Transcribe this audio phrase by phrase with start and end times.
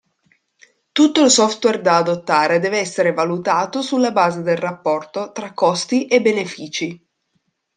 [0.91, 6.21] Tutto il software da adottare deve essere valutato sulla base del rapporto tra costi e
[6.23, 7.07] benefici.